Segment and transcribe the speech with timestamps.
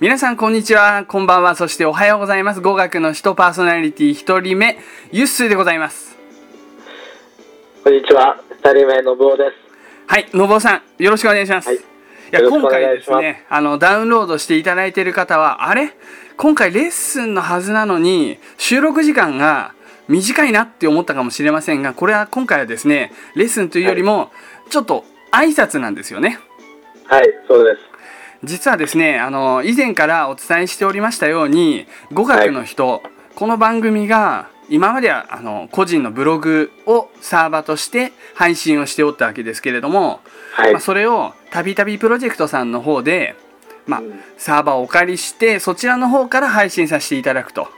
[0.00, 2.62] 皆さんこんにちは、こんばんは、そしておはようございます。
[2.62, 4.78] 語学の人パーソナリティ一人目、
[5.12, 6.16] ユッスーでございます。
[7.84, 8.40] こんにちは。
[8.48, 9.52] 二人目のぶおです。
[10.06, 11.68] はい、のぼうさん、よろしくお願いします。
[11.68, 11.80] はいい
[12.30, 15.92] や、今回ですね、あの、ダウンロードしていただいている方は、あれ？
[16.38, 19.74] 今回レッスンのはずなのに、収録時間が
[20.08, 24.32] 短いなって思ったかもしれませんが、これは今回はですね、レッスンというよりも、
[24.70, 26.38] ちょっと挨拶なんですよね。
[27.04, 27.89] はい、そうです。
[28.44, 33.02] 実はですねあの以前からお伝えしておりましたように語学の人、
[33.34, 40.20] この番組が今まではあの個人のブログをサーバーとして配信をしておったわけですけれども、
[40.52, 40.72] はい。
[40.72, 43.34] まあ、それをたびたびプロジェクトさんの方で、
[43.86, 47.68] まあうんサーバーをお借りしてそちらの方から配信させていただくと。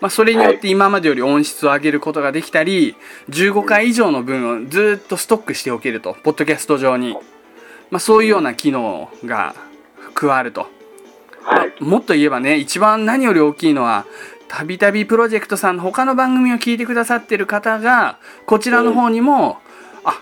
[0.00, 2.96] まあ、それによって今までより音質を上げることができたり
[3.30, 7.16] 15回以上の分をずっとストックしておけるとポッドキャスト上に、
[7.90, 9.54] まあ、そういうような機能が
[10.12, 10.66] 加わると、
[11.42, 11.82] はい。
[11.82, 14.06] もっと言えばね一番何より大きいのは
[14.48, 19.58] たびたびプロジェクトさんの他の番組を聞いてくださってる方がこちらの方にも、
[20.04, 20.20] あ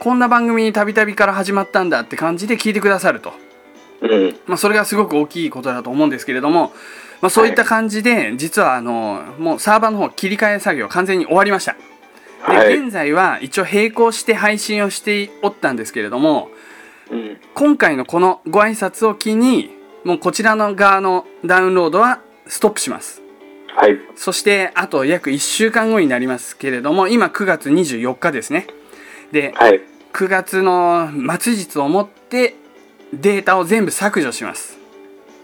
[0.00, 3.32] こんな番組たびたびから始まったんだって感じで聞いてくださると、
[4.02, 4.36] うん。
[4.46, 6.72] まあ、それがすごく大きいことだと思うんですけれども、
[7.20, 11.76] まあ、そういった感じで、実はあのもうサーバーの方切り替え作業完全に終わりました
[12.48, 12.78] で、はい。
[12.78, 16.57] 現在は一応並行して配信をしておったんですけれどもうん。
[17.54, 19.70] 今回のこのご挨拶を機に
[20.04, 23.22] もうこちらの側のダウンロードはストップします
[23.74, 23.98] はい。
[24.16, 28.66] そしてあと約1週間後になりますけれども今9月24日ですね
[29.32, 29.80] ではい。
[30.12, 32.56] 9月の末日をもって
[33.12, 34.78] データを全部削除します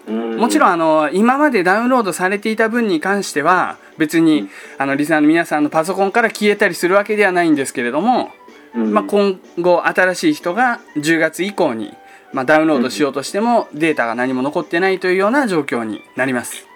[0.07, 0.73] ももちろんん。
[0.73, 8.44] あの今までダウンロードされていた分に関しては別にあのリスナーの皆さんのパソコンから消えたりするわけではないんですけれどもうん
[8.75, 11.95] まあ、今後新しい人が10月以降に、
[12.33, 16.67] まあ、ダウンロードしようとしてもデータが何も残ってないというような状況になります。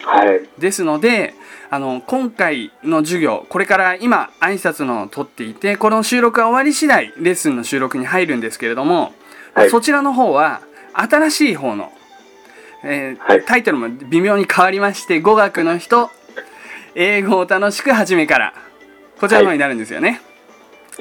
[0.00, 0.48] はい。
[0.60, 1.34] ですので
[1.70, 9.12] あの今回の授業これから今挨拶のを取っていてこの収録が終わり次第レッスンの収録に入るんですけれども、
[9.54, 9.70] はい。
[9.70, 10.62] そちらの方は
[10.92, 11.92] 新しい方の、
[12.84, 13.44] えーはい。
[13.44, 16.10] タイトルも微妙に変わりまして語学の人
[16.94, 18.54] 英語を楽しく初めから
[19.20, 20.20] こちらの方になるんですよね。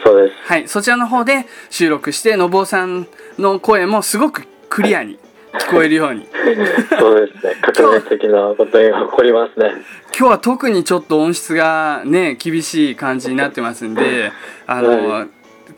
[0.03, 0.35] そうです。
[0.43, 5.17] はい、そちらの方で収録して、のぼうさんの声もすごくクリアに
[5.53, 6.27] 聞こえるように。
[6.99, 7.55] そうですね。
[7.61, 9.71] 革命的なことが起こりますね。
[10.17, 14.31] 今日は特にちょっと音質がね、厳しい感じになってますんで、
[14.65, 15.27] あの、は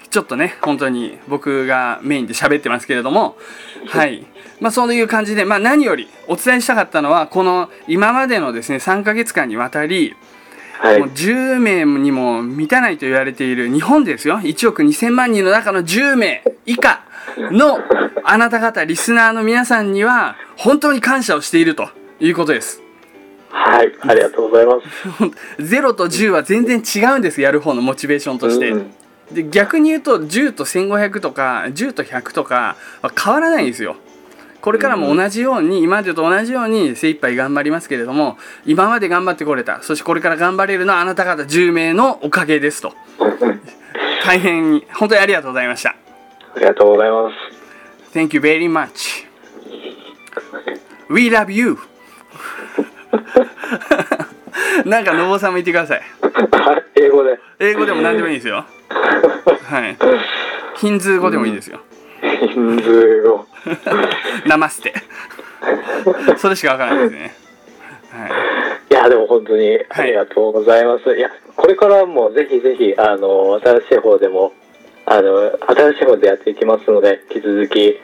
[0.09, 3.37] ちょっとね、本当に僕がメインで喋ってますけれども、
[3.87, 4.25] はい。
[4.59, 10.15] まあそういう感じで、まあ何よりお伝えしたかったのは、この今までのですね、3ヶ月間にわたり、
[10.79, 11.07] はいもう。
[11.09, 17.03] 10名にも満たないと言われている日本ですよ1億2000万人の中の10名以下
[17.37, 17.79] の
[18.23, 22.81] あなた方リスナーの皆さんには本当に感謝をしているということです
[23.51, 23.91] はい。
[24.01, 24.85] ありがとうございます。
[25.57, 28.91] 0と10は全然違うんですやる方のモチベーションとして、うん
[29.31, 33.95] で逆に言うと10と1500とか10と100とかは変わらないんですよ
[34.61, 39.81] これからも同じように今までと同じように精一杯頑張りますけれども今まで頑張ってこれた。
[39.81, 42.93] そしてこれから頑張れるのはあなた方10名のおかげですと。
[44.25, 45.89] 大変に本当にありがとうございました。
[45.89, 45.95] あ
[46.59, 48.17] りがとうございます。
[48.17, 49.25] Thank you very much.
[51.09, 51.77] We love you.
[54.85, 56.01] なんかのぼうさんも言ってください
[56.95, 57.39] 英語で。
[57.59, 58.65] 英語でも何でもいいですよ。
[59.69, 59.97] はい。
[60.79, 61.81] ヒンズー語でもいいですよ
[62.21, 63.45] ヒンズー語。
[64.47, 64.93] ナマステ
[66.37, 67.35] それしかわからないですね
[68.11, 68.31] はい
[68.91, 71.15] いや、でも本当にありがとうございます。
[71.15, 74.51] い、や、これからもぜひぜひ、あの、新しい方でも、
[75.05, 77.99] あの、新しい方でやっていきますので、引き続き、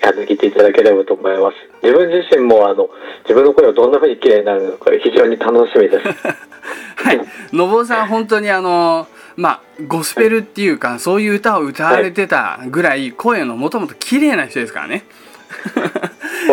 [0.00, 1.56] やってきていただければと思います。
[1.82, 2.88] 自分自身も、あの、
[3.24, 6.08] 自分の声がどんな風に綺麗になるのか非常に楽しみです。
[6.96, 7.20] はい
[7.52, 9.06] のぼうさん本当にあの
[9.38, 15.04] まあゴスペルっていうかそういう歌を歌われてたぐらい声のもともと綺麗な人ですからね。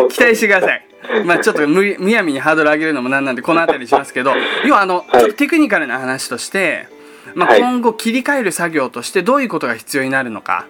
[0.08, 0.86] 期待してください。
[1.24, 4.34] まあちょっとむむやみにハードル上げるのもなんなんでこの辺りにしますけど。
[4.64, 5.20] 要はあの、はい。
[5.20, 6.86] ちょっとテクニカルな話として、
[7.34, 7.60] まあ、はい。
[7.60, 10.66] 今後切り替える作業としてどういうことが必要になるのか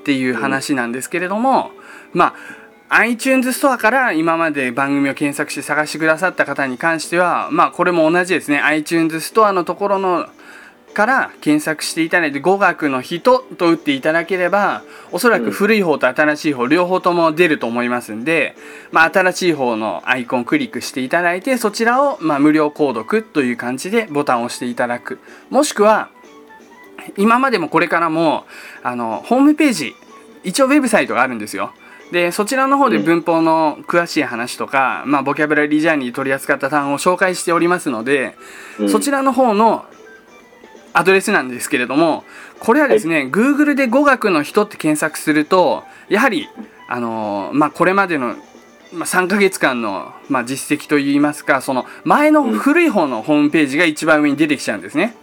[0.00, 1.70] っていう話なんですけれども、
[2.12, 2.34] ま
[2.88, 8.58] あ iTunes ストアから今まで番組を検索して探してくださった方に関してはまあこれも同じですね。
[8.58, 10.26] iTunes ストアのところの
[10.92, 18.54] から検索していただいて語学の人と打っていただければおそらく古い方と新しい方両方とも出ると思いますんで、
[18.90, 25.18] まあ、新しい方のアイコンをクリックしていただいてそちらをまあ無料購読という感じでボタンを押していただく。
[25.50, 26.10] もしくは
[27.16, 28.44] 今までもこれからも
[28.82, 29.94] あのホームページ
[30.44, 31.72] 一応ウェブサイトがあるんですよ。
[32.12, 38.36] でそちらの方で文法の詳しい話とか、まあ、ボキャブラリージャーニーで取り扱った単語を紹介しておりますので、
[38.78, 38.90] うん。
[38.90, 39.86] そちらの方の
[40.92, 42.24] アドレスなんですけれども
[42.60, 46.48] これはですね、Google で語学の人って検索するとやはり、
[46.88, 48.36] あのーまあ、これまでの、
[48.92, 55.16] まあ、3ヶ月間の、まあ、実績といいますかその前の古い方のホームページが一番上に出てきちゃうんですね。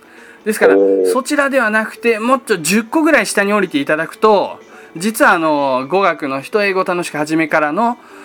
[0.44, 0.75] ですから
[1.12, 4.60] そちらではなくてもっと10個ぐらい下に降りていただくと
[4.95, 8.19] 実はあの語学の人英語楽しく始めからのうん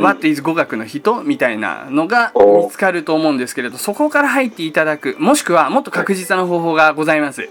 [0.00, 2.66] What is 語学の人みたいなのがお。
[2.66, 5.16] 見つかると思うんですけれどそこから入っていただく。
[5.18, 7.48] もしくはもっと確実な方法がございます。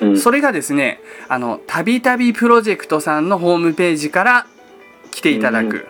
[0.00, 0.18] うん。
[0.18, 4.46] それがですねあのたびたびプロジェクトさんのホームページから
[5.10, 5.68] 来ていただうん。
[5.68, 5.86] く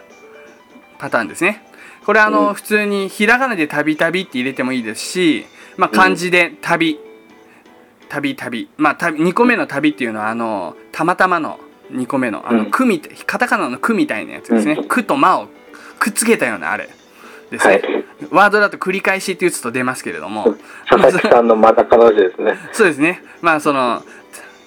[0.99, 1.63] パターンですね。
[2.05, 2.55] これあの、うん。
[2.55, 5.47] 普通にひらがなでたびたびって入れてもいいですし、
[5.77, 6.99] まあ、漢字で旅
[8.09, 8.69] たびたび。
[8.77, 11.59] まあた2個目の旅っていうのはあのたまたまの
[11.93, 12.71] 2個目のあの、うん。
[12.71, 14.85] くみたいカタカナの「く」みたいなやつですね「うん。
[14.85, 15.49] く」と「ま」を
[15.99, 16.89] くっつけたようなあれ
[17.51, 17.83] ですね、はい。
[18.31, 20.57] ワードだと繰り返しって打つと出ますけれども
[20.89, 22.57] 佐々木さんのまた彼女ですね。
[22.73, 23.23] そうですね。
[23.41, 24.03] まあその、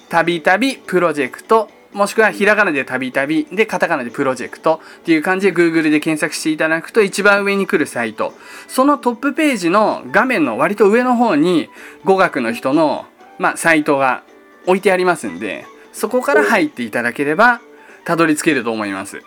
[0.09, 8.33] たびたびプロジェクト、もしくはひらがなでたびたびでカタカナでプロジェクトっていう感じで Google で検索していただくと一番上に来るサイト。
[8.68, 11.69] そのトップページの画面の割と上の方に
[12.03, 13.06] 語学の人の、
[13.39, 14.24] まあ、サイトが
[14.65, 17.62] 置いてありますんで、そこから入っていただければ
[18.06, 19.21] たどり着けると思います。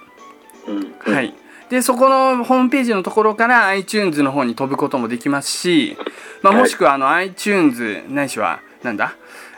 [0.68, 0.94] うん。
[1.00, 1.34] はい。
[1.70, 5.96] で、そこのホームページのところから iTunes の方に飛ぶこともできますし、
[6.42, 6.62] まあ、はい。
[6.62, 9.14] もしくはあの iTunes ないしは、なんだ？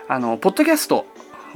[0.09, 1.07] あの、ポッドキャスト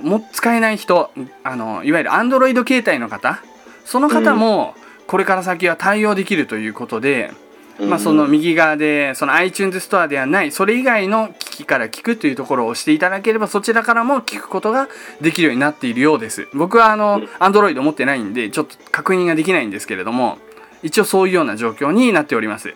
[0.01, 1.11] も使えない人、
[1.45, 3.43] あの、いわゆる Android 携帯の方、
[3.85, 4.75] その方も
[5.07, 7.31] これから先は対応できるということで、
[7.79, 14.89] まあ、その右側でその iTunes ストアではないそれ以外の機器から聞くというところを押していただければそちらからも聞くことが
[15.21, 16.49] できるようになっているようです。
[16.55, 20.39] 僕はあの Android 持ってないんでちょっと確認ができないんですけれども
[20.83, 22.75] 一応そういうような状況になっております。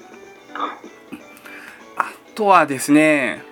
[1.97, 3.43] あとはですね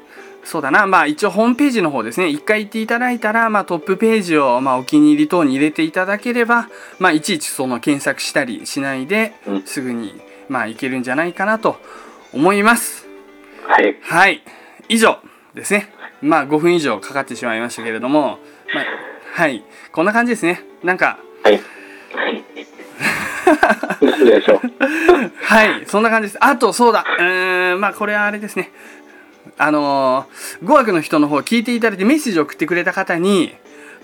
[0.48, 0.86] そうだな。
[0.86, 2.28] まあ一応ホームページの方ですね。
[2.28, 9.62] 一回行っていただいたら、まあ、トップページを、まあ、お気に入り等に入れていただければ、まあ、いちいちその検索したりしないでうん。
[9.66, 10.18] すぐに
[10.48, 11.76] まあいけるんじゃないかなと
[12.32, 13.06] 思います。
[13.66, 13.98] はい。
[14.00, 14.42] はい。
[14.88, 15.18] 以上
[15.54, 15.92] ですね。
[16.22, 18.38] まあ5分以上かかってしまいましたけれども、
[18.74, 18.84] まあ、
[19.34, 19.62] はい。
[19.92, 20.62] こんな感じですね。
[20.82, 21.60] なんかはい。
[24.00, 24.56] 何でしょ。
[24.56, 24.60] う。
[25.42, 26.38] はいそんな感じです。
[26.40, 27.04] あとそうだ。
[27.18, 28.70] うーんまあこれはあれですね。
[29.56, 33.54] あのー語学の人の方聞いていただいてメッセージを送ってくれた方に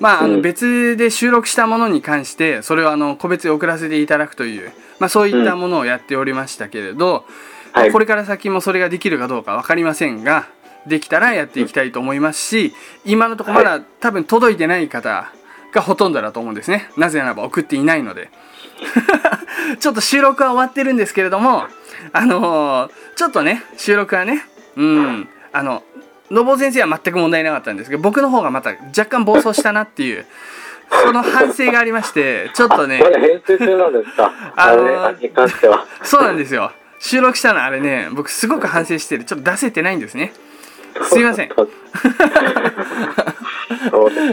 [0.00, 0.42] まあ、あのうん。
[0.42, 7.24] 別で収録したものに関してそれをあの個別で送らせていただくという、まあ、そういったものをやっておりましたけれど、
[7.72, 7.92] はい。
[7.92, 10.48] これから先もそれができるかどうか分かりませんが
[10.86, 12.74] できたらやっていきたいと思いますし
[13.04, 15.32] 今のところまだ多分届いてない方
[15.74, 18.30] がほとんどだと思うんですねなぜならば送っていないので
[19.80, 21.64] ちょっと収録は終わってるんですけれども
[22.12, 24.44] あのーちょっとね収録はね
[24.76, 25.82] うんあの
[26.30, 30.26] のぼう先生は全く問題なかったんですけど僕の方がまた若干暴走したなっていう
[31.04, 34.32] その反省がありましてちょっとね編集中なんですか？
[34.56, 35.86] あのーあれに関しては。
[36.02, 40.32] そうなんですよ収録したのあれね僕すごく反省してるちょっと出せてないんですね
[41.02, 41.50] すいません。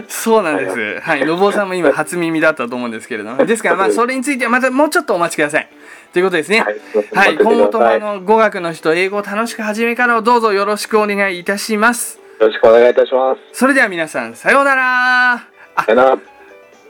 [0.07, 0.99] そうなんです。
[1.01, 1.25] はい。
[1.25, 3.45] のぼうさんも今初耳だったと思うんですけれども。
[3.45, 5.67] ですからまあそれについてはまたもうちょっとお待ちください。
[6.13, 6.63] ということですね。
[7.13, 7.37] はい。
[7.37, 12.19] 今後ともあの語学の人英語を楽しく始めからをどうぞよろしくお願いいたします。
[12.39, 13.41] よろしくお願いいたします。
[13.53, 15.33] それでは皆さんさようなら。
[15.33, 16.17] あさよなら。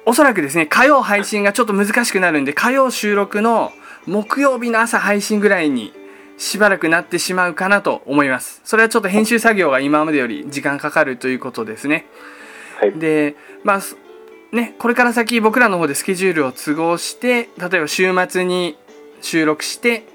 [0.05, 3.71] おそらくですね火曜配信がちょっと難しくなるんで火曜収録の
[4.07, 5.93] 木曜日の朝配信ぐらいに
[6.41, 8.61] しばらくなってしまうかなと思います。
[8.63, 12.07] それはちょっと編集作業が今までより時間かかるということですね。
[12.79, 12.93] はい。
[12.93, 13.95] でまあす
[14.51, 18.75] ねこれから先僕らの方でスケジュールを都合して例えば週末に
[19.21, 20.07] 収録して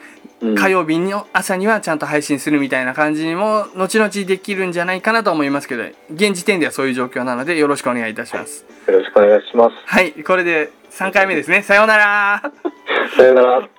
[0.42, 0.54] うん。
[0.56, 8.66] 火曜日の朝にはちゃんと配信するみたいな感じにも後々できるんじゃないかなと思いますけど現時点ではそういう状況なのでよろしくお願いいたします。
[8.88, 9.76] よろしくお願いします。
[9.86, 11.62] はいこれで3回目ですね。
[11.62, 12.42] さようなら。
[13.16, 13.75] さよなら。